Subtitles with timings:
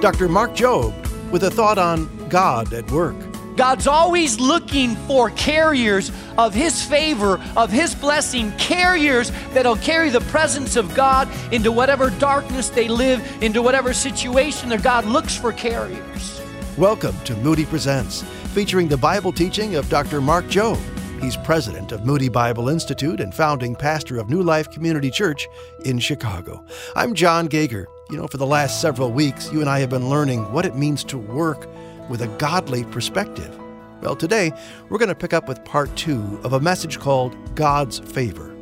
[0.00, 0.28] Dr.
[0.28, 0.94] Mark Jobe
[1.32, 3.16] with a thought on God at work.
[3.56, 10.20] God's always looking for carriers of His favor, of His blessing, carriers that'll carry the
[10.20, 15.52] presence of God into whatever darkness they live, into whatever situation that God looks for
[15.52, 16.40] carriers.
[16.76, 18.22] Welcome to Moody Presents,
[18.54, 20.20] featuring the Bible teaching of Dr.
[20.20, 20.80] Mark Jobe.
[21.20, 25.48] He's president of Moody Bible Institute and founding pastor of New Life Community Church
[25.84, 26.64] in Chicago.
[26.94, 27.88] I'm John Gager.
[28.10, 30.74] You know, for the last several weeks, you and I have been learning what it
[30.74, 31.68] means to work
[32.08, 33.54] with a godly perspective.
[34.00, 34.50] Well, today
[34.88, 38.56] we're going to pick up with part two of a message called God's Favor.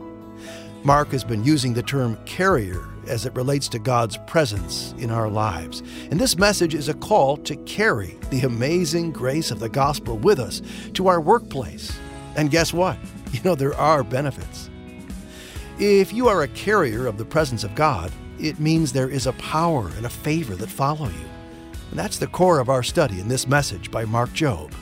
[0.83, 5.29] Mark has been using the term carrier as it relates to God's presence in our
[5.29, 5.81] lives.
[6.11, 10.41] And this message is a call to carry the amazing grace of the gospel with
[10.41, 10.61] us
[10.95, 11.97] to our workplace.
[12.35, 12.99] And guess what?
[13.31, 14.71] You know, there are benefits.
[15.79, 19.33] If you are a carrier of the presence of God, it means there is a
[19.35, 21.29] power and a favor that follow you.
[21.91, 24.73] And that's the core of our study in this message by Mark Jobe.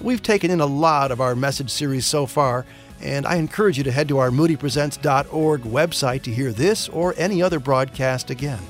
[0.00, 2.64] We've taken in a lot of our message series so far,
[3.00, 7.42] and I encourage you to head to our moodypresents.org website to hear this or any
[7.42, 8.60] other broadcast again.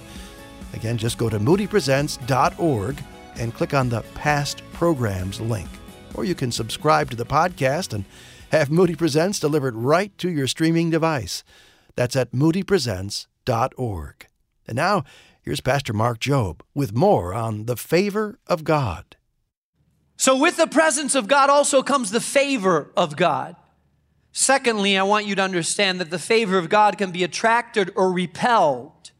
[0.72, 3.02] Again, just go to moodypresents.org
[3.36, 5.68] and click on the Past Programs link.
[6.14, 8.04] Or you can subscribe to the podcast and
[8.50, 11.44] have Moody Presents delivered right to your streaming device.
[11.94, 13.37] That's at moodypresents.org.
[14.66, 15.04] And now,
[15.48, 19.16] Here's Pastor Mark Jobe with more on the favor of God.
[20.14, 23.56] So, with the presence of God also comes the favor of God.
[24.30, 28.12] Secondly, I want you to understand that the favor of God can be attracted or
[28.12, 29.12] repelled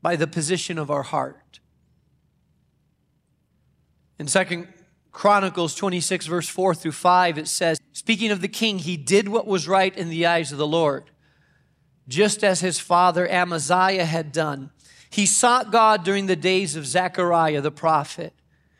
[0.00, 1.58] by the position of our heart.
[4.16, 4.68] In Second
[5.10, 9.48] Chronicles 26, verse 4 through 5, it says, Speaking of the king, he did what
[9.48, 11.10] was right in the eyes of the Lord,
[12.10, 14.70] just as his father Amaziah had done.
[15.08, 18.34] He sought God during the days of Zechariah the prophet,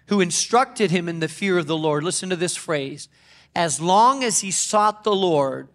[0.09, 2.03] who instructed him in the fear of the Lord.
[2.03, 3.09] Listen to this phrase.
[3.55, 5.69] As long as he sought the Lord,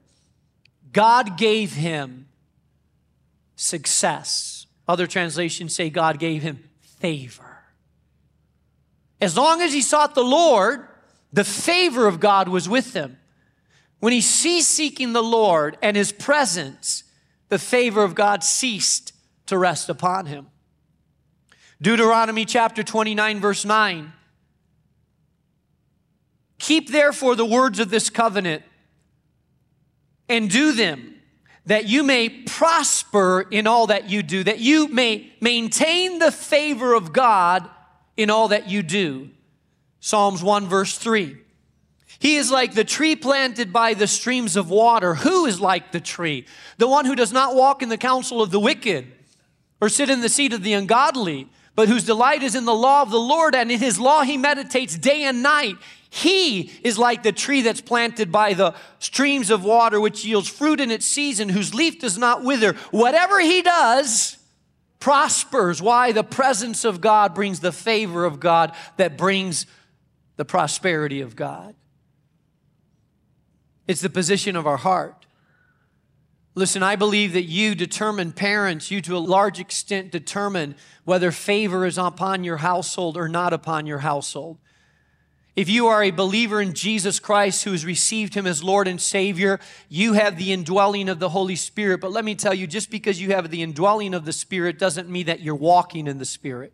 [0.92, 2.28] God gave him
[3.56, 4.68] success.
[4.88, 7.64] Other translations say God gave him favor.
[9.22, 10.88] As long as he sought the Lord,
[11.32, 13.18] the favor of God was with him.
[14.00, 17.04] When he ceased seeking the Lord and his presence,
[17.50, 19.14] the favor of God ceased
[19.48, 20.48] to rest upon him.
[21.82, 24.14] Deuteronomy chapter 29, verse 9.
[26.58, 28.64] Keep therefore the words of this covenant
[30.28, 31.16] and do them,
[31.66, 36.94] that you may prosper in all that you do, that you may maintain the favor
[36.94, 37.70] of God
[38.18, 39.30] in all that you do.
[40.00, 41.38] Psalms 1, verse 3.
[42.20, 45.16] He is like the tree planted by the streams of water.
[45.16, 46.46] Who is like the tree?
[46.78, 49.12] The one who does not walk in the counsel of the wicked
[49.82, 53.02] or sit in the seat of the ungodly, but whose delight is in the law
[53.02, 55.76] of the Lord, and in his law he meditates day and night.
[56.10, 60.80] He is like the tree that's planted by the streams of water, which yields fruit
[60.80, 62.74] in its season, whose leaf does not wither.
[62.92, 64.38] Whatever he does
[65.02, 65.82] prospers.
[65.82, 66.14] Why?
[66.14, 69.66] The presence of God brings the favor of God that brings
[70.38, 71.76] the prosperity of God.
[73.88, 75.26] It's the position of our heart.
[76.56, 81.86] Listen, I believe that you determine, parents, you to a large extent determine whether favor
[81.86, 84.58] is upon your household or not upon your household.
[85.56, 89.00] If you are a believer in Jesus Christ who has received him as Lord and
[89.00, 92.02] Savior, you have the indwelling of the Holy Spirit.
[92.02, 95.10] But let me tell you, just because you have the indwelling of the Spirit doesn't
[95.10, 96.74] mean that you're walking in the Spirit.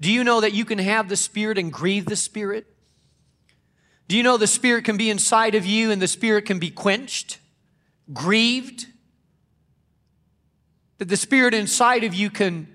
[0.00, 2.66] Do you know that you can have the Spirit and grieve the Spirit?
[4.08, 6.70] Do you know the Spirit can be inside of you and the Spirit can be
[6.70, 7.38] quenched,
[8.12, 8.86] grieved?
[10.98, 12.68] that the spirit inside of you can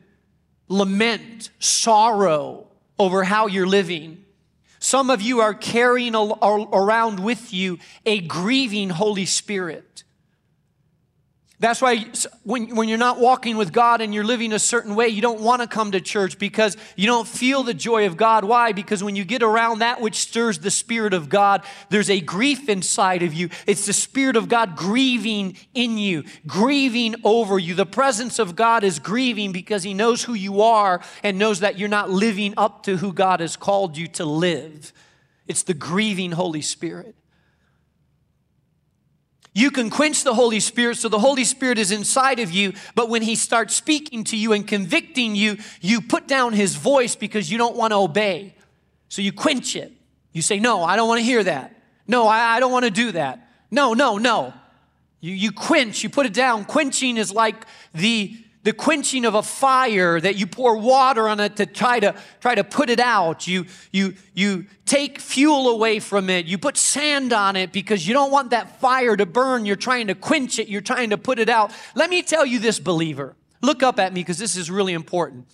[0.68, 2.68] lament sorrow
[3.00, 4.24] over how you're living.
[4.80, 10.04] Some of you are carrying around with you a grieving Holy Spirit.
[11.62, 12.06] That's why
[12.42, 15.42] when, when you're not walking with God and you're living a certain way, you don't
[15.42, 18.44] want to come to church because you don't feel the joy of God.
[18.44, 18.72] Why?
[18.72, 22.68] Because when you get around that which stirs the Spirit of God, there's a grief
[22.68, 23.50] inside of you.
[23.68, 27.76] It's the Spirit of God grieving in you, grieving over you.
[27.76, 31.78] The presence of God is grieving because He knows who you are and knows that
[31.78, 34.92] you're not living up to who God has called you to live.
[35.48, 37.14] It's the grieving Holy Spirit.
[39.54, 43.10] You can quench the Holy Spirit, so the Holy Spirit is inside of you, but
[43.10, 47.52] when He starts speaking to you and convicting you, you put down His voice because
[47.52, 48.56] you don't want to obey.
[49.10, 49.92] So you quench it.
[50.32, 51.76] You say, No, I don't want to hear that.
[52.08, 53.48] No, I, I don't want to do that.
[53.70, 54.54] No, no, no.
[55.20, 56.66] You, you quench, you put it down.
[56.66, 61.56] Quenching is like the the quenching of a fire that you pour water on it
[61.56, 63.48] to try to try to put it out.
[63.48, 66.46] You you you take fuel away from it.
[66.46, 69.66] You put sand on it because you don't want that fire to burn.
[69.66, 70.68] You're trying to quench it.
[70.68, 71.72] You're trying to put it out.
[71.96, 73.36] Let me tell you this believer.
[73.62, 75.48] Look up at me because this is really important.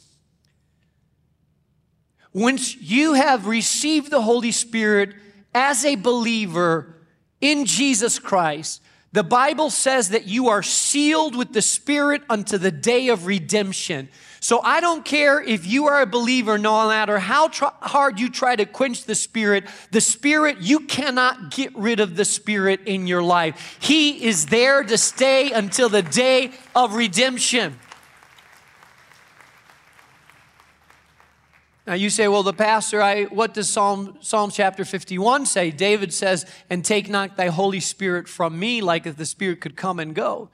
[2.33, 5.13] Once you have received the holy spirit
[5.55, 6.95] as a believer
[7.41, 8.81] in Jesus Christ
[9.13, 14.09] the Bible says that you are sealed with the Spirit unto the day of redemption.
[14.39, 18.29] So I don't care if you are a believer, no matter how tr- hard you
[18.29, 23.07] try to quench the Spirit, the Spirit, you cannot get rid of the Spirit in
[23.07, 23.77] your life.
[23.79, 27.79] He is there to stay until the day of redemption.
[31.87, 35.71] Now you say, well, the pastor, I, what does Psalm, Psalm chapter 51 say?
[35.71, 39.77] David says, and take not thy Holy Spirit from me, like if the Spirit could
[39.77, 40.49] come and go.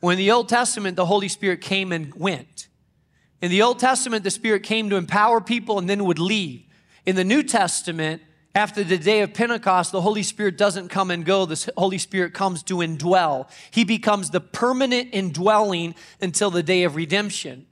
[0.00, 2.66] When the Old Testament, the Holy Spirit came and went.
[3.40, 6.64] In the Old Testament, the Spirit came to empower people and then would leave.
[7.06, 8.20] In the New Testament,
[8.52, 11.46] after the day of Pentecost, the Holy Spirit doesn't come and go.
[11.46, 13.48] The Holy Spirit comes to indwell.
[13.70, 17.66] He becomes the permanent indwelling until the day of redemption.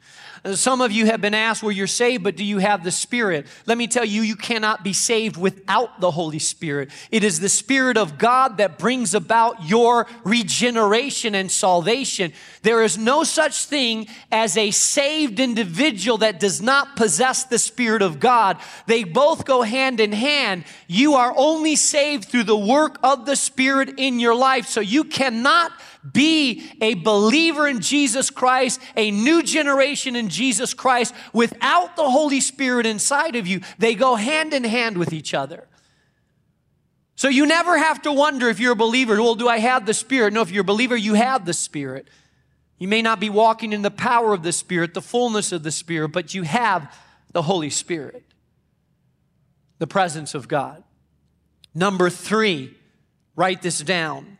[0.45, 2.91] Uh, some of you have been asked, well, you're saved, but do you have the
[2.91, 3.47] Spirit?
[3.67, 6.91] Let me tell you, you cannot be saved without the Holy Spirit.
[7.11, 12.33] It is the Spirit of God that brings about your regeneration and salvation.
[12.63, 18.03] There is no such thing as a saved individual that does not possess the Spirit
[18.03, 18.59] of God.
[18.87, 20.65] They both go hand in hand.
[20.87, 24.67] You are only saved through the work of the Spirit in your life.
[24.67, 25.73] So you cannot
[26.13, 32.41] be a believer in Jesus Christ, a new generation in Jesus Christ without the Holy
[32.41, 33.61] Spirit inside of you.
[33.79, 35.67] They go hand in hand with each other.
[37.17, 39.95] So you never have to wonder if you're a believer, well, do I have the
[39.95, 40.35] Spirit?
[40.35, 42.09] No, if you're a believer, you have the Spirit.
[42.79, 45.71] You may not be walking in the power of the Spirit, the fullness of the
[45.71, 46.95] Spirit, but you have
[47.33, 48.23] the Holy Spirit,
[49.79, 50.85] the presence of God.
[51.75, 52.77] Number three,
[53.35, 54.36] write this down.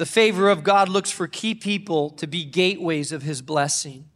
[0.00, 4.06] The favor of God looks for key people to be gateways of his blessing.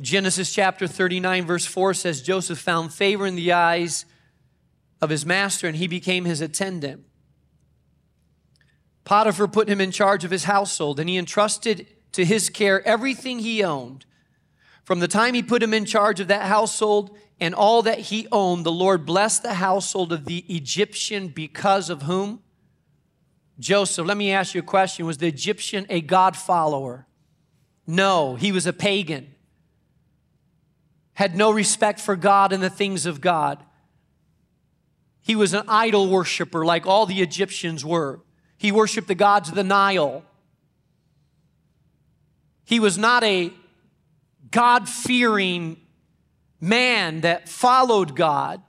[0.00, 4.04] Genesis chapter 39, verse 4 says Joseph found favor in the eyes
[5.00, 7.06] of his master and he became his attendant.
[9.04, 13.38] Potiphar put him in charge of his household and he entrusted to his care everything
[13.38, 14.04] he owned.
[14.84, 18.28] From the time he put him in charge of that household and all that he
[18.30, 22.42] owned, the Lord blessed the household of the Egyptian because of whom?
[23.58, 25.06] Joseph, let me ask you a question.
[25.06, 27.06] Was the Egyptian a God follower?
[27.86, 29.34] No, he was a pagan.
[31.14, 33.62] Had no respect for God and the things of God.
[35.22, 38.20] He was an idol worshiper like all the Egyptians were.
[38.58, 40.22] He worshiped the gods of the Nile.
[42.64, 43.52] He was not a
[44.50, 45.78] God fearing
[46.60, 48.62] man that followed God.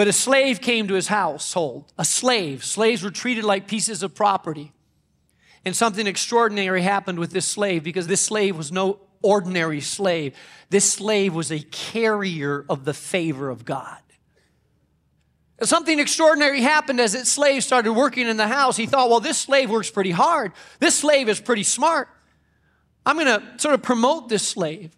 [0.00, 2.64] But a slave came to his household, a slave.
[2.64, 4.72] Slaves were treated like pieces of property.
[5.62, 10.34] And something extraordinary happened with this slave because this slave was no ordinary slave.
[10.70, 13.98] This slave was a carrier of the favor of God.
[15.60, 18.78] Something extraordinary happened as that slave started working in the house.
[18.78, 20.52] He thought, well, this slave works pretty hard.
[20.78, 22.08] This slave is pretty smart.
[23.04, 24.92] I'm going to sort of promote this slave.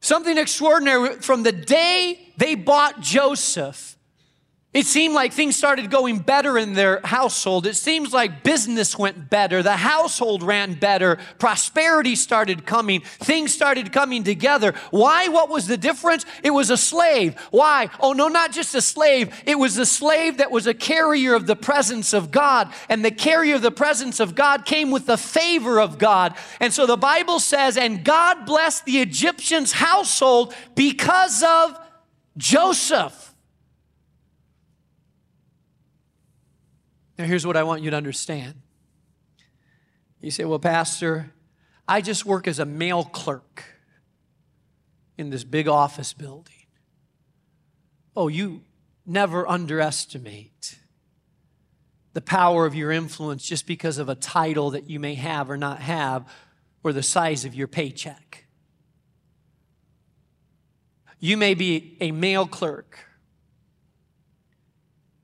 [0.00, 3.96] Something extraordinary from the day they bought Joseph
[4.72, 7.66] it seemed like things started going better in their household.
[7.66, 9.64] It seems like business went better.
[9.64, 11.18] The household ran better.
[11.40, 13.00] Prosperity started coming.
[13.00, 14.74] Things started coming together.
[14.92, 15.26] Why?
[15.26, 16.24] What was the difference?
[16.44, 17.34] It was a slave.
[17.50, 17.90] Why?
[17.98, 19.34] Oh, no, not just a slave.
[19.44, 22.72] It was a slave that was a carrier of the presence of God.
[22.88, 26.36] And the carrier of the presence of God came with the favor of God.
[26.60, 31.76] And so the Bible says, and God blessed the Egyptian's household because of
[32.36, 33.29] Joseph.
[37.20, 38.54] Now, here's what I want you to understand.
[40.22, 41.30] You say, Well, Pastor,
[41.86, 43.62] I just work as a mail clerk
[45.18, 46.64] in this big office building.
[48.16, 48.62] Oh, you
[49.04, 50.78] never underestimate
[52.14, 55.58] the power of your influence just because of a title that you may have or
[55.58, 56.26] not have
[56.82, 58.46] or the size of your paycheck.
[61.18, 62.98] You may be a mail clerk.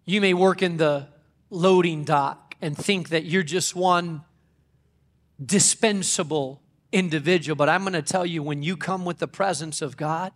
[0.05, 1.16] You may work in the
[1.57, 4.23] loading dock and think that you're just one
[5.45, 7.57] dispensable individual.
[7.57, 10.33] But I'm going to tell you when you come with the presence of God,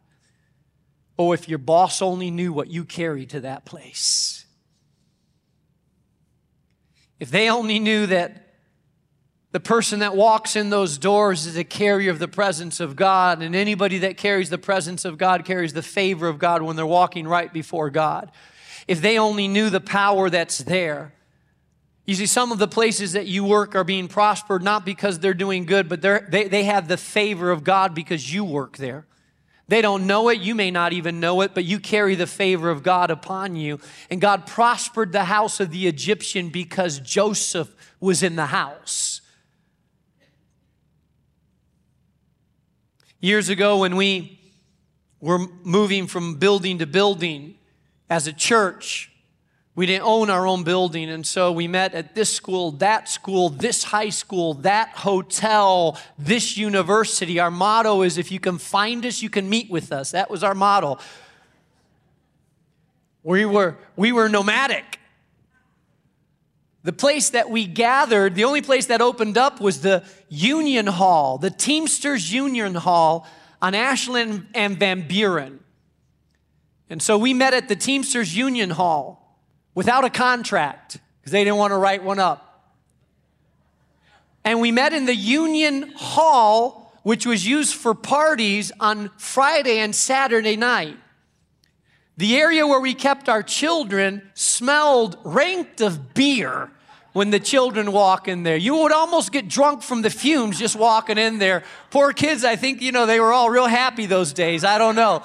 [1.16, 4.46] or if your boss only knew what you carry to that place,
[7.18, 8.46] if they only knew that
[9.52, 13.42] The person that walks in those doors is a carrier of the presence of God,
[13.42, 16.86] and anybody that carries the presence of God carries the favor of God when they're
[16.86, 18.30] walking right before God.
[18.90, 21.14] If they only knew the power that's there.
[22.06, 25.32] You see, some of the places that you work are being prospered not because they're
[25.32, 29.06] doing good, but they they, have the favor of God because you work there.
[29.68, 30.40] They don't know it.
[30.40, 33.78] You may not even know it, but you carry the favor of God upon you.
[34.10, 39.20] And God prospered the house of the Egyptian because Joseph was in the house.
[43.20, 44.40] Years ago, when we
[45.20, 47.54] were moving from building to building
[48.10, 49.10] as a church,
[49.76, 53.48] we didn't own our own building, and so we met at this school, that school,
[53.48, 57.38] this high school, that hotel, this university.
[57.38, 60.10] Our motto is if you can find us, you can meet with us.
[60.10, 60.98] That was our motto.
[63.22, 64.98] We were, we were nomadic.
[66.82, 71.38] The place that we gathered, the only place that opened up was the Union Hall,
[71.38, 73.26] the Teamsters Union Hall
[73.62, 75.60] on Ashland and Van Buren.
[76.90, 79.38] And so we met at the Teamsters Union Hall
[79.74, 82.46] without a contract because they didn't want to write one up.
[84.44, 89.94] And we met in the Union Hall, which was used for parties on Friday and
[89.94, 90.96] Saturday night.
[92.16, 96.70] The area where we kept our children smelled ranked of beer
[97.12, 98.56] when the children walk in there.
[98.56, 101.62] You would almost get drunk from the fumes just walking in there.
[101.90, 104.64] Poor kids, I think, you know, they were all real happy those days.
[104.64, 105.22] I don't know.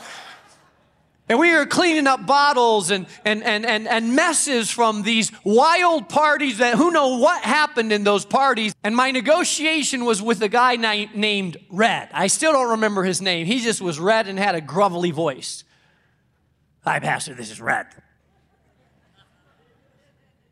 [1.28, 6.08] And we were cleaning up bottles and, and, and, and, and messes from these wild
[6.08, 8.76] parties that who know what happened in those parties.
[8.84, 12.10] And my negotiation was with a guy na- named Red.
[12.14, 13.48] I still don't remember his name.
[13.48, 15.64] He just was red and had a grovelly voice.
[16.84, 17.88] Hi, Pastor, this is Red.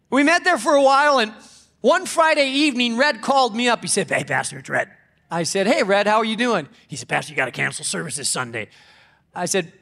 [0.09, 1.33] We met there for a while, and
[1.81, 3.81] one Friday evening, Red called me up.
[3.81, 4.89] He said, Hey, Pastor, it's Red.
[5.29, 6.67] I said, Hey, Red, how are you doing?
[6.87, 8.69] He said, Pastor, you got to cancel service this Sunday.
[9.35, 9.73] I said,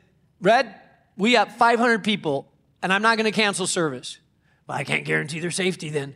[0.41, 0.73] Red,
[1.21, 2.51] we have 500 people,
[2.81, 4.17] and I'm not going to cancel service.
[4.65, 6.15] Well, I can't guarantee their safety then.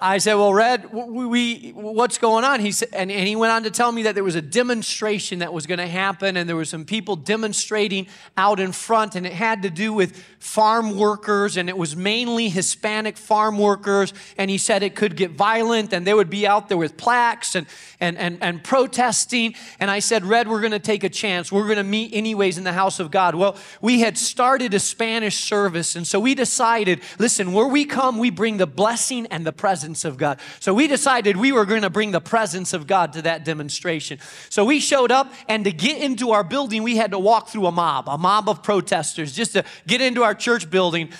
[0.00, 2.60] I said, Well, Red, we, we, what's going on?
[2.60, 5.40] He said, and, and he went on to tell me that there was a demonstration
[5.40, 9.26] that was going to happen, and there were some people demonstrating out in front, and
[9.26, 14.12] it had to do with farm workers, and it was mainly Hispanic farm workers.
[14.38, 17.54] And he said it could get violent, and they would be out there with plaques
[17.54, 17.66] and,
[18.00, 19.54] and, and, and protesting.
[19.80, 21.50] And I said, Red, we're going to take a chance.
[21.50, 23.34] We're going to meet anyways in the house of God.
[23.34, 28.18] Well, we had started a Spanish service, and so we decided listen, where we come,
[28.18, 30.40] we bring the blessing and the presence presence of God.
[30.58, 34.18] So we decided we were going to bring the presence of God to that demonstration.
[34.50, 37.66] So we showed up, and to get into our building, we had to walk through
[37.66, 41.10] a mob, a mob of protesters, just to get into our church building.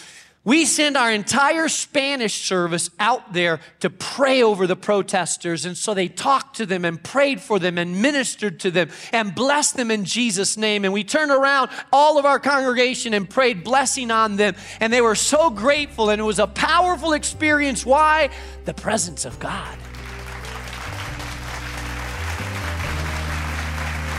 [0.47, 5.67] We send our entire Spanish service out there to pray over the protesters.
[5.67, 9.35] And so they talked to them and prayed for them and ministered to them and
[9.35, 10.85] blessed them in Jesus' name.
[10.85, 14.55] And we turned around all of our congregation and prayed blessing on them.
[14.79, 16.11] And they were so grateful.
[16.11, 17.85] And it was a powerful experience.
[17.85, 18.31] Why?
[18.67, 19.77] The presence of God.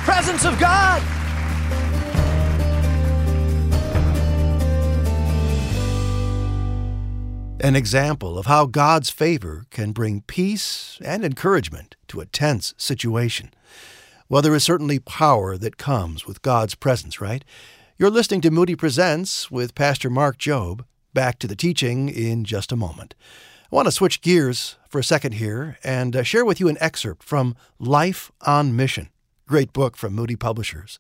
[0.04, 1.17] Presence of God.
[7.68, 13.54] An example of how God's favor can bring peace and encouragement to a tense situation.
[14.30, 17.44] Well, there is certainly power that comes with God's presence, right?
[17.98, 20.86] You're listening to Moody Presents with Pastor Mark Jobe.
[21.14, 23.16] Back to the teaching in just a moment.
[23.70, 26.78] I want to switch gears for a second here and uh, share with you an
[26.80, 29.10] excerpt from Life on Mission,
[29.46, 31.00] great book from Moody Publishers.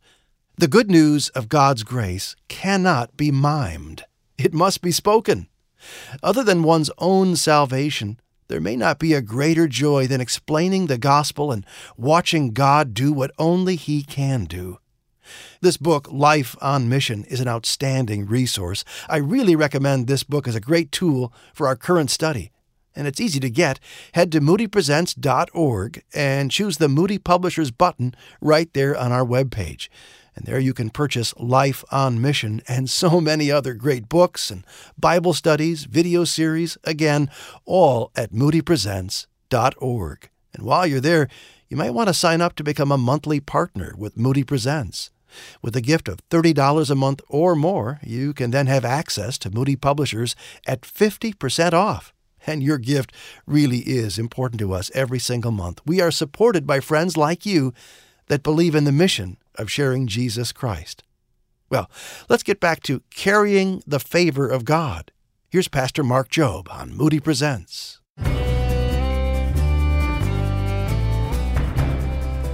[0.57, 4.01] The good news of God's grace cannot be mimed.
[4.37, 5.47] It must be spoken.
[6.23, 10.97] Other than one's own salvation, there may not be a greater joy than explaining the
[10.97, 11.65] gospel and
[11.97, 14.79] watching God do what only He can do.
[15.61, 18.85] This book, Life on Mission, is an outstanding resource.
[19.09, 22.51] I really recommend this book as a great tool for our current study.
[22.95, 23.79] And it's easy to get.
[24.13, 29.89] Head to moodypresents.org and choose the Moody Publishers button right there on our webpage.
[30.37, 34.63] And there you can purchase Life on Mission and so many other great books and
[34.95, 37.31] Bible studies, video series, again,
[37.65, 40.29] all at moodypresents.org.
[40.53, 41.27] And while you're there,
[41.69, 45.09] you might want to sign up to become a monthly partner with Moody Presents.
[45.63, 49.49] With a gift of $30 a month or more, you can then have access to
[49.49, 50.35] Moody Publishers
[50.67, 52.13] at 50% off.
[52.45, 53.11] And your gift
[53.47, 55.81] really is important to us every single month.
[55.83, 57.73] We are supported by friends like you
[58.27, 61.03] that believe in the mission of sharing Jesus Christ.
[61.69, 61.89] Well,
[62.29, 65.11] let's get back to carrying the favor of God.
[65.49, 67.99] Here's Pastor Mark Jobe on Moody Presents.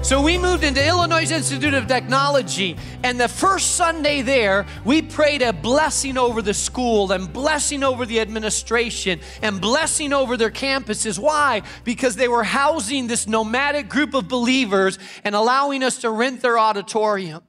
[0.03, 5.41] So we moved into Illinois Institute of Technology, and the first Sunday there, we prayed
[5.41, 11.17] a blessing over the school and blessing over the administration and blessing over their campuses.
[11.17, 11.61] Why?
[11.85, 16.59] Because they were housing this nomadic group of believers and allowing us to rent their
[16.59, 17.41] auditorium.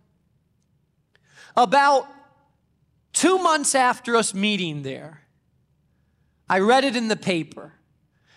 [1.57, 2.07] About
[3.13, 5.23] two months after us meeting there,
[6.49, 7.73] I read it in the paper.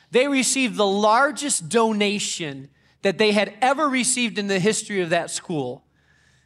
[0.09, 2.71] They received the largest donation
[3.01, 5.83] that they had ever received in the history of that school.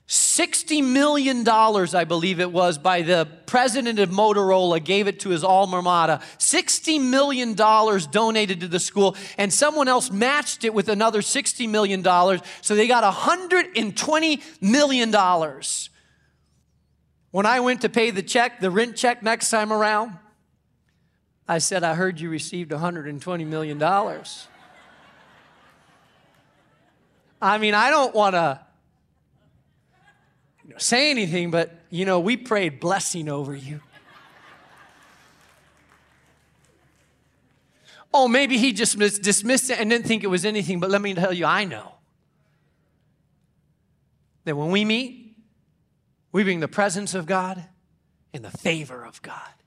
[0.07, 5.41] $60 million, I believe it was, by the president of Motorola, gave it to his
[5.41, 6.19] alma mater.
[6.37, 12.03] $60 million donated to the school, and someone else matched it with another $60 million.
[12.61, 15.11] So they got $120 million.
[17.31, 20.17] When I went to pay the check, the rent check next time around,
[21.47, 23.79] I said, I heard you received $120 million.
[27.41, 28.59] I mean, I don't want to
[30.63, 33.81] you know, say anything, but you know, we prayed blessing over you.
[38.13, 41.13] Oh, maybe he just dismissed it and didn't think it was anything, but let me
[41.13, 41.93] tell you, I know
[44.43, 45.35] that when we meet,
[46.31, 47.63] we bring the presence of God
[48.33, 49.60] and the favor of God.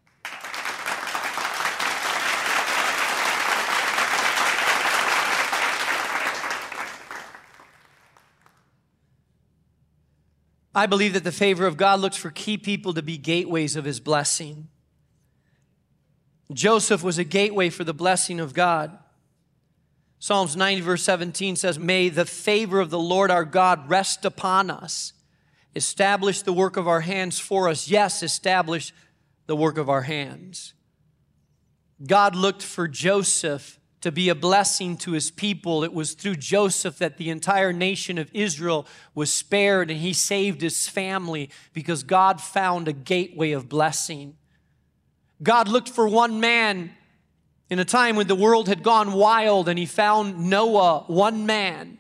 [10.75, 13.85] I believe that the favor of God looks for key people to be gateways of
[13.85, 14.69] his blessing.
[16.53, 18.99] Joseph was a gateway for the blessing of God.
[20.19, 24.71] Psalms 90, verse 17 says, May the favor of the Lord our God rest upon
[24.71, 25.13] us.
[25.77, 27.89] Establish the work of our hands for us.
[27.89, 28.93] Yes, establish
[29.47, 30.75] the work of our hands.
[32.05, 35.83] God looked for Joseph to be a blessing to his people.
[35.83, 40.61] It was through Joseph that the entire nation of Israel was spared and he saved
[40.61, 44.37] his family because God found a gateway of blessing.
[45.43, 46.91] God looked for one man
[47.71, 51.97] in a time when the world had gone wild and he found Noah, one man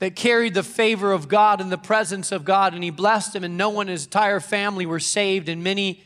[0.00, 3.44] that carried the favor of God and the presence of God, and he blessed him,
[3.44, 6.02] and Noah and his entire family were saved, and many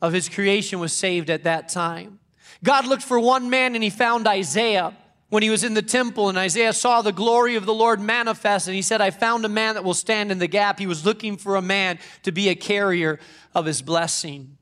[0.00, 2.18] of his creation was saved at that time.
[2.62, 4.94] God looked for one man and he found Isaiah
[5.30, 8.66] when he was in the temple, and Isaiah saw the glory of the Lord manifest,
[8.66, 10.80] and he said, I found a man that will stand in the gap.
[10.80, 13.20] He was looking for a man to be a carrier
[13.54, 14.56] of his blessing.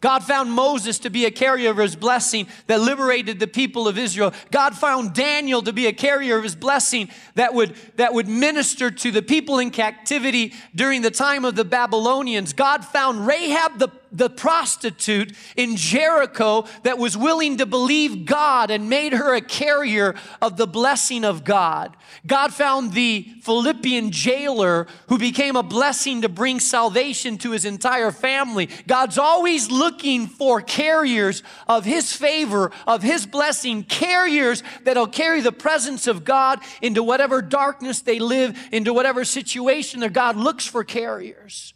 [0.00, 3.98] God found Moses to be a carrier of his blessing that liberated the people of
[3.98, 4.32] Israel.
[4.50, 8.90] God found Daniel to be a carrier of his blessing that would, that would minister
[8.90, 12.54] to the people in captivity during the time of the Babylonians.
[12.54, 18.88] God found Rahab the the prostitute in Jericho that was willing to believe God and
[18.88, 21.96] made her a carrier of the blessing of God.
[22.26, 28.10] God found the Philippian jailer who became a blessing to bring salvation to his entire
[28.10, 28.68] family.
[28.86, 35.52] God's always looking for carriers of his favor, of his blessing, carriers that'll carry the
[35.52, 40.84] presence of God into whatever darkness they live, into whatever situation that God looks for
[40.84, 41.74] carriers.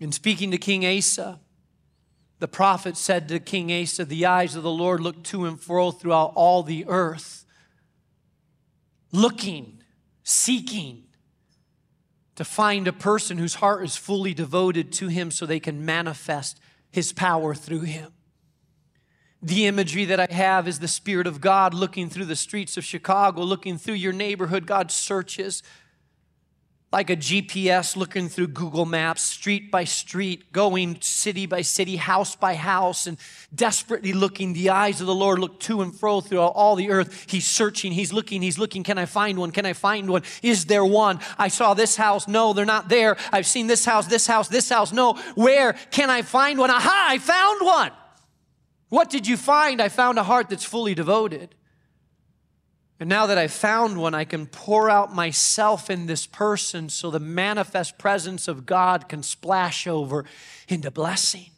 [0.00, 1.40] In speaking to King Asa,
[2.38, 5.90] the prophet said to King Asa, The eyes of the Lord look to and fro
[5.90, 7.44] throughout all the earth,
[9.10, 9.82] looking,
[10.22, 11.04] seeking
[12.36, 16.60] to find a person whose heart is fully devoted to him so they can manifest
[16.90, 18.12] his power through him.
[19.42, 22.84] The imagery that I have is the Spirit of God looking through the streets of
[22.84, 24.66] Chicago, looking through your neighborhood.
[24.66, 25.62] God searches
[26.90, 32.34] like a GPS looking through Google Maps, street by street, going city by city, house
[32.34, 33.18] by house, and
[33.54, 34.54] desperately looking.
[34.54, 37.26] The eyes of the Lord look to and fro throughout all the earth.
[37.28, 38.84] He's searching, He's looking, He's looking.
[38.84, 39.50] Can I find one?
[39.50, 40.22] Can I find one?
[40.42, 41.20] Is there one?
[41.36, 42.26] I saw this house.
[42.26, 43.18] No, they're not there.
[43.32, 44.90] I've seen this house, this house, this house.
[44.90, 46.70] No, where can I find one?
[46.70, 47.90] Aha, I found one.
[48.88, 49.82] What did you find?
[49.82, 51.54] I found a heart that's fully devoted.
[53.00, 57.10] And now that I've found one, I can pour out myself in this person so
[57.10, 60.24] the manifest presence of God can splash over
[60.68, 61.50] into blessing.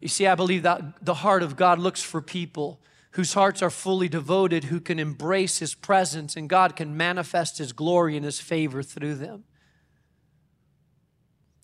[0.00, 2.80] You see, I believe that the heart of God looks for people
[3.12, 7.72] whose hearts are fully devoted, who can embrace His presence, and God can manifest His
[7.72, 9.44] glory and His favor through them.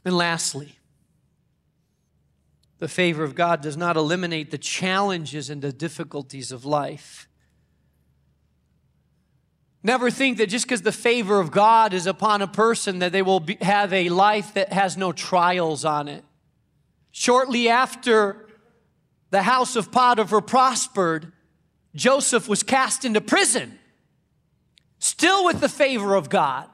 [0.04, 0.78] And lastly,
[2.78, 7.28] the favor of God does not eliminate the challenges and the difficulties of life.
[9.86, 13.20] Never think that just because the favor of God is upon a person that they
[13.20, 16.24] will be, have a life that has no trials on it.
[17.12, 18.48] Shortly after
[19.28, 21.30] the house of Potiphar prospered,
[21.94, 23.78] Joseph was cast into prison,
[24.98, 26.66] still with the favor of God,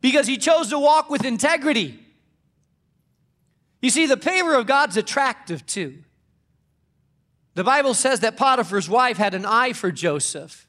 [0.00, 2.00] because he chose to walk with integrity.
[3.80, 6.02] You see, the favor of God's attractive too.
[7.54, 10.63] The Bible says that Potiphar's wife had an eye for Joseph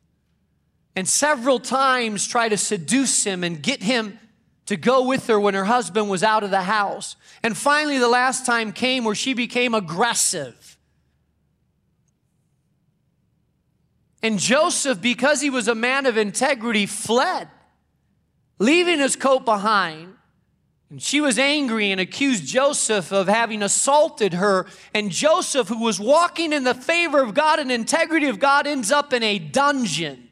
[0.96, 4.20] and several times try to seduce him and get him
[4.66, 7.16] to go with her when her husband was out of the house.
[7.44, 10.78] And finally, the last time came where she became aggressive.
[14.24, 17.48] And Joseph, because he was a man of integrity, fled,
[18.58, 20.14] leaving his coat behind.
[20.90, 24.66] And she was angry and accused Joseph of having assaulted her.
[24.96, 28.92] And Joseph, who was walking in the favor of God and integrity of God, ends
[28.92, 30.25] up in a dungeon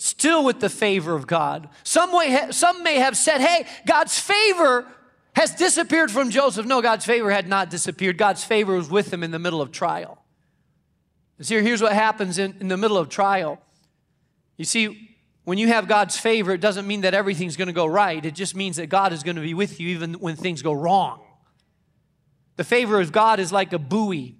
[0.00, 1.68] still with the favor of God.
[1.84, 4.86] Some, way, some may have said, hey, God's favor
[5.36, 6.64] has disappeared from Joseph.
[6.64, 8.16] No, God's favor had not disappeared.
[8.16, 10.24] God's favor was with him in the middle of trial.
[11.42, 13.60] See, here's what happens in, in the middle of trial.
[14.56, 17.86] You see, when you have God's favor, it doesn't mean that everything's going to go
[17.86, 18.24] right.
[18.24, 20.72] It just means that God is going to be with you even when things go
[20.72, 21.20] wrong.
[22.56, 24.36] The favor of God is like a buoy.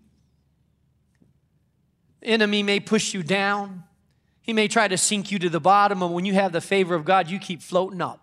[2.23, 3.85] Enemy may push you down.
[4.42, 6.94] He may try to sink you to the bottom, and when you have the favor
[6.94, 8.20] of God, you keep floating up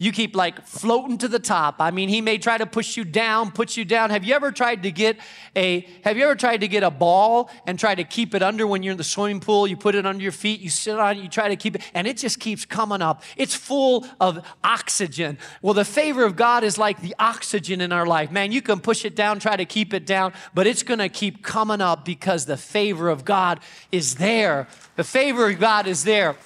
[0.00, 1.76] you keep like floating to the top.
[1.78, 4.08] I mean, he may try to push you down, put you down.
[4.08, 5.18] Have you ever tried to get
[5.54, 8.66] a have you ever tried to get a ball and try to keep it under
[8.66, 9.66] when you're in the swimming pool?
[9.66, 11.82] You put it under your feet, you sit on it, you try to keep it,
[11.92, 13.22] and it just keeps coming up.
[13.36, 15.36] It's full of oxygen.
[15.60, 18.30] Well, the favor of God is like the oxygen in our life.
[18.30, 21.42] Man, you can push it down, try to keep it down, but it's gonna keep
[21.42, 23.60] coming up because the favor of God
[23.92, 24.66] is there.
[24.96, 26.36] The favor of God is there.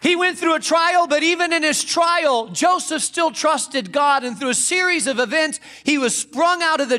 [0.00, 4.22] He went through a trial, but even in his trial, Joseph still trusted God.
[4.22, 6.98] And through a series of events, he was sprung out of the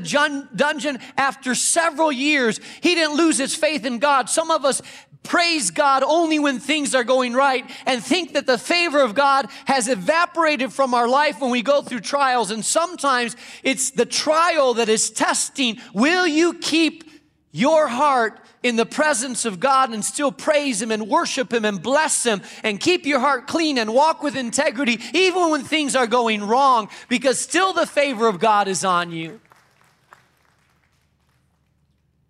[0.56, 2.60] dungeon after several years.
[2.82, 4.30] He didn't lose his faith in God.
[4.30, 4.82] Some of us
[5.24, 9.48] praise God only when things are going right and think that the favor of God
[9.66, 12.52] has evaporated from our life when we go through trials.
[12.52, 15.78] And sometimes it's the trial that is testing.
[15.94, 17.09] Will you keep
[17.52, 21.82] your heart in the presence of God and still praise Him and worship Him and
[21.82, 26.08] bless Him and keep your heart clean and walk with integrity even when things are
[26.08, 29.40] going wrong because still the favor of God is on you.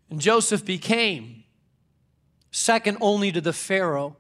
[0.09, 1.43] And Joseph became
[2.51, 4.17] second only to the Pharaoh,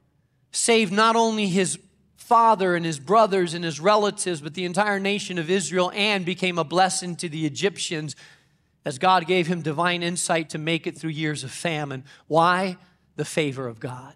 [0.51, 1.79] saved not only his
[2.15, 6.59] father and his brothers and his relatives, but the entire nation of Israel and became
[6.59, 8.15] a blessing to the Egyptians
[8.85, 12.03] as God gave him divine insight to make it through years of famine.
[12.27, 12.77] Why?
[13.15, 14.15] The favor of God.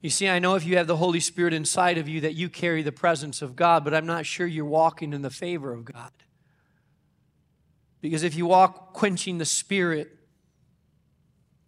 [0.00, 2.50] You see, I know if you have the Holy Spirit inside of you that you
[2.50, 5.84] carry the presence of God, but I'm not sure you're walking in the favor of
[5.84, 6.10] God.
[8.02, 10.14] Because if you walk quenching the Spirit,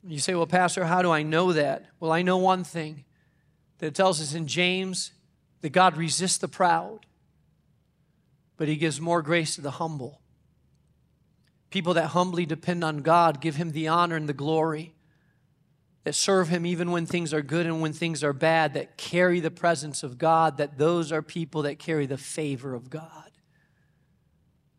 [0.07, 1.87] you say, Well, Pastor, how do I know that?
[1.99, 3.05] Well, I know one thing
[3.79, 5.13] that tells us in James
[5.63, 7.07] that God resists the proud,
[8.59, 10.21] but He gives more grace to the humble.
[11.77, 14.95] People that humbly depend on God, give Him the honor and the glory,
[16.05, 19.41] that serve Him even when things are good and when things are bad, that carry
[19.41, 23.26] the presence of God, that those are people that carry the favor of God.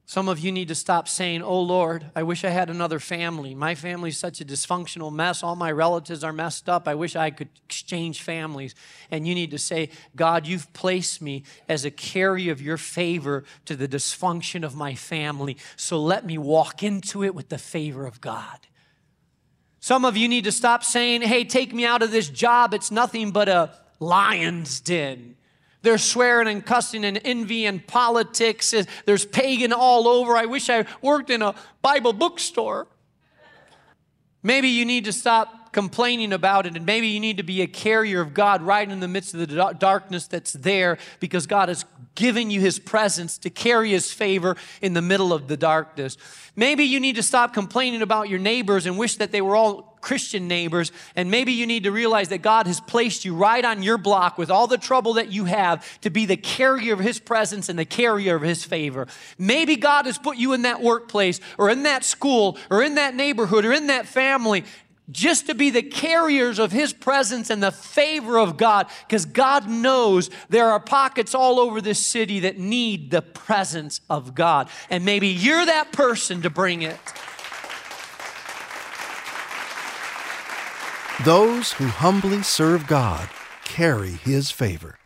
[0.09, 3.53] Some of you need to stop saying, Oh Lord, I wish I had another family.
[3.53, 5.43] My family's such a dysfunctional mess.
[5.43, 6.87] All my relatives are messed up.
[6.87, 8.73] I wish I could exchange families.
[9.11, 13.43] And you need to say, God, you've placed me as a carrier of your favor
[13.65, 15.57] to the dysfunction of my family.
[15.75, 18.59] So let me walk into it with the favor of God.
[19.81, 22.73] Some of you need to stop saying, Hey, take me out of this job.
[22.73, 25.36] It's nothing but a lion's den.
[25.83, 28.73] There's swearing and cussing and envy and politics.
[29.05, 30.35] There's pagan all over.
[30.35, 32.87] I wish I worked in a Bible bookstore.
[34.43, 37.67] Maybe you need to stop complaining about it, and maybe you need to be a
[37.67, 41.85] carrier of God right in the midst of the darkness that's there because God has
[42.15, 46.17] given you His presence to carry His favor in the middle of the darkness.
[46.55, 49.96] Maybe you need to stop complaining about your neighbors and wish that they were all
[50.07, 50.93] Christian neighbors.
[51.17, 54.37] And maybe you need to realize that God has placed you right on your block
[54.37, 57.77] with all the trouble that you have to be the carrier of His presence and
[57.77, 59.07] the carrier of His favor.
[59.37, 63.15] Maybe God has put you in that workplace or in that school or in that
[63.15, 64.63] neighborhood or in that family
[65.11, 69.69] just to be the carriers of His presence and the favor of God, because God
[69.69, 74.69] knows there are pockets all over this city that need the presence of God.
[74.89, 76.97] And maybe you're that person to bring it.
[81.25, 83.27] Those who humbly serve God
[83.65, 84.99] carry His favor.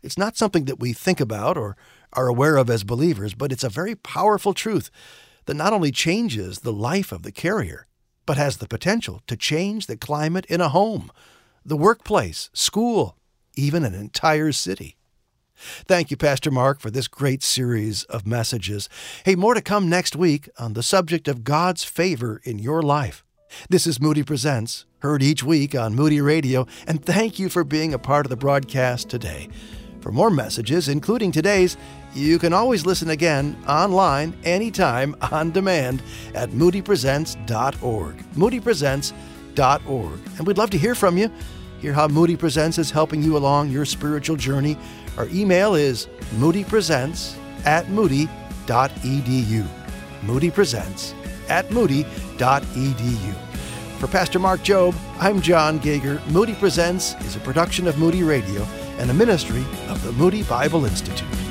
[0.00, 1.76] It's not something that we think about or
[2.12, 4.90] are aware of as believers, but it's a very powerful truth
[5.46, 7.88] that not only changes the life of the carrier,
[8.26, 11.10] but has the potential to change the climate in a home,
[11.64, 13.16] the workplace, school,
[13.56, 14.94] even an entire city.
[15.56, 18.88] Thank you, Pastor Mark, for this great series of messages.
[19.24, 23.24] Hey, more to come next week on the subject of God's favor in your life.
[23.68, 27.94] This is Moody Presents, heard each week on Moody Radio, and thank you for being
[27.94, 29.48] a part of the broadcast today.
[30.00, 31.76] For more messages, including today's,
[32.14, 36.02] you can always listen again online anytime on demand
[36.34, 38.16] at moodypresents.org.
[38.34, 40.20] moodypresents.org.
[40.38, 41.30] And we'd love to hear from you.
[41.80, 44.78] Hear how Moody Presents is helping you along your spiritual journey.
[45.18, 46.06] Our email is
[46.36, 49.66] moodypresents at moody.edu.
[50.22, 51.15] moodypresents
[51.48, 53.34] at moody.edu.
[53.98, 56.20] For Pastor Mark Jobe, I'm John Gager.
[56.28, 58.62] Moody Presents is a production of Moody Radio
[58.98, 61.45] and a ministry of the Moody Bible Institute.